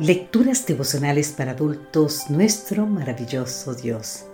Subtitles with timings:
[0.00, 4.24] Lecturas devocionales para adultos, nuestro maravilloso Dios.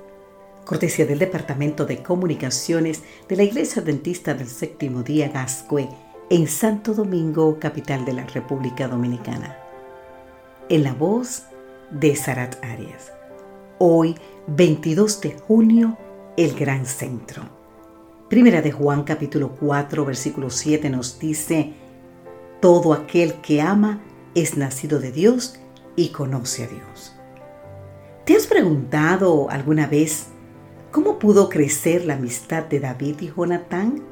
[0.64, 5.86] Cortesía del Departamento de Comunicaciones de la Iglesia Adventista del Séptimo Día Gascue
[6.30, 9.59] en Santo Domingo, capital de la República Dominicana.
[10.70, 11.43] En la voz
[11.90, 13.12] de Sarat Arias.
[13.77, 14.16] Hoy,
[14.46, 15.98] 22 de junio,
[16.38, 17.42] el Gran Centro.
[18.30, 21.74] Primera de Juan capítulo 4, versículo 7 nos dice,
[22.61, 24.00] Todo aquel que ama,
[24.34, 25.58] es nacido de Dios
[25.96, 27.12] y conoce a Dios.
[28.25, 30.26] ¿Te has preguntado alguna vez
[30.93, 34.02] cómo pudo crecer la amistad de David y Jonatán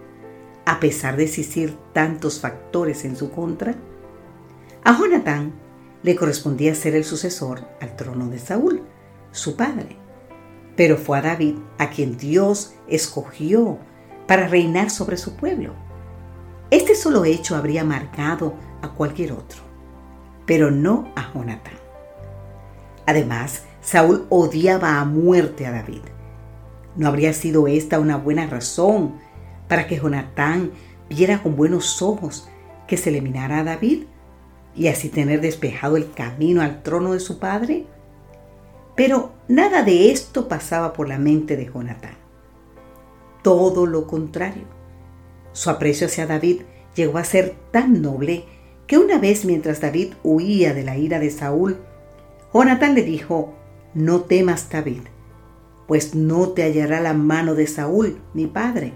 [0.64, 3.74] a pesar de existir tantos factores en su contra?
[4.84, 5.52] A Jonatán
[6.02, 8.82] le correspondía ser el sucesor al trono de Saúl,
[9.30, 9.96] su padre.
[10.76, 13.78] Pero fue a David a quien Dios escogió
[14.26, 15.74] para reinar sobre su pueblo.
[16.70, 19.67] Este solo hecho habría marcado a cualquier otro
[20.48, 21.74] pero no a Jonatán.
[23.04, 26.00] Además, Saúl odiaba a muerte a David.
[26.96, 29.16] ¿No habría sido esta una buena razón
[29.68, 30.72] para que Jonatán
[31.10, 32.48] viera con buenos ojos
[32.86, 34.04] que se eliminara a David
[34.74, 37.84] y así tener despejado el camino al trono de su padre?
[38.96, 42.16] Pero nada de esto pasaba por la mente de Jonatán.
[43.42, 44.64] Todo lo contrario.
[45.52, 46.62] Su aprecio hacia David
[46.94, 48.46] llegó a ser tan noble
[48.88, 51.76] que una vez mientras David huía de la ira de Saúl,
[52.52, 53.54] Jonatán le dijo,
[53.92, 55.02] no temas David,
[55.86, 58.94] pues no te hallará la mano de Saúl, mi padre.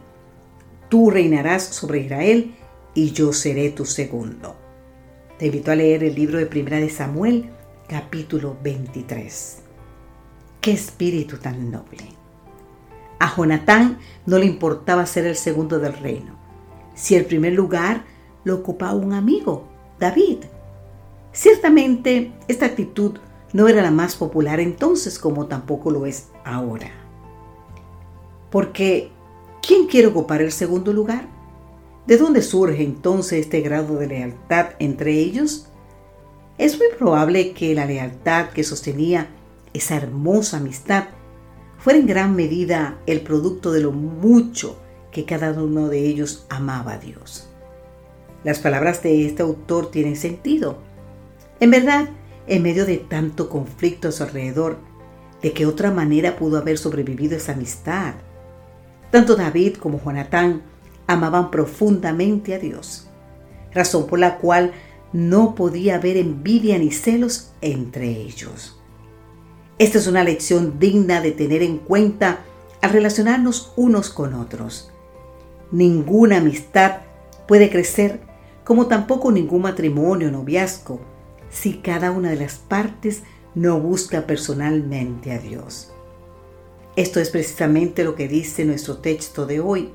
[0.89, 2.55] Tú reinarás sobre Israel
[2.95, 4.57] y yo seré tu segundo.
[5.39, 7.51] Te invito a leer el libro de Primera de Samuel,
[7.87, 9.59] capítulo 23.
[10.63, 12.05] Qué espíritu tan noble.
[13.19, 16.39] A Jonatán no le importaba ser el segundo del reino,
[16.95, 18.05] si el primer lugar
[18.45, 19.72] lo ocupaba un amigo
[20.03, 20.39] David.
[21.33, 23.19] Ciertamente, esta actitud
[23.53, 26.91] no era la más popular entonces como tampoco lo es ahora.
[28.51, 29.13] Porque,
[29.65, 31.29] ¿quién quiere ocupar el segundo lugar?
[32.05, 35.69] ¿De dónde surge entonces este grado de lealtad entre ellos?
[36.59, 39.29] Es muy probable que la lealtad que sostenía
[39.73, 41.05] esa hermosa amistad
[41.79, 44.81] fuera en gran medida el producto de lo mucho
[45.13, 47.52] que cada uno de ellos amaba a Dios.
[48.45, 50.79] Las palabras de este autor tienen sentido.
[51.61, 52.09] En verdad,
[52.47, 54.79] en medio de tanto conflicto a su alrededor,
[55.43, 58.15] ¿de qué otra manera pudo haber sobrevivido esa amistad?
[59.11, 60.63] Tanto David como Jonatán
[61.07, 63.09] amaban profundamente a Dios,
[63.73, 64.73] razón por la cual
[65.13, 68.81] no podía haber envidia ni celos entre ellos.
[69.79, 72.41] Esta es una lección digna de tener en cuenta
[72.81, 74.91] al relacionarnos unos con otros.
[75.71, 77.03] Ninguna amistad
[77.47, 78.32] puede crecer
[78.65, 81.01] como tampoco ningún matrimonio o noviazgo,
[81.51, 83.23] si cada una de las partes
[83.55, 85.93] no busca personalmente a Dios.
[86.97, 89.91] Esto es precisamente lo que dice nuestro texto de hoy.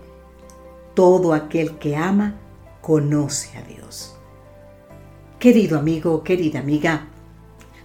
[0.93, 2.35] Todo aquel que ama
[2.81, 4.15] conoce a Dios.
[5.39, 7.07] Querido amigo, querida amiga,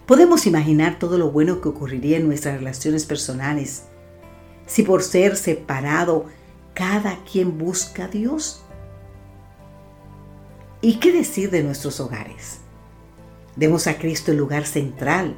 [0.07, 3.83] podemos imaginar todo lo bueno que ocurriría en nuestras relaciones personales
[4.65, 6.25] si por ser separado
[6.73, 8.63] cada quien busca a Dios
[10.83, 12.59] ¿Y qué decir de nuestros hogares?
[13.55, 15.33] Demos a Cristo el lugar central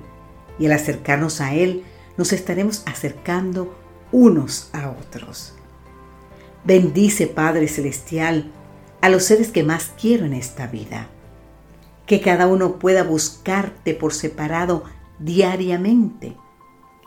[0.57, 1.83] y al acercarnos a Él
[2.17, 3.77] nos estaremos acercando
[4.11, 5.53] unos a otros.
[6.63, 8.51] Bendice Padre Celestial
[9.01, 11.09] a los seres que más quiero en esta vida.
[12.07, 14.83] Que cada uno pueda buscarte por separado
[15.19, 16.35] diariamente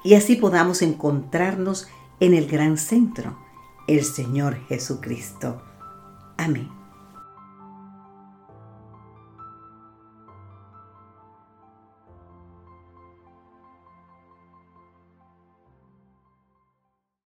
[0.04, 1.88] y así podamos encontrarnos
[2.20, 3.36] en el gran centro,
[3.88, 5.60] el Señor Jesucristo.
[6.36, 6.77] Amén.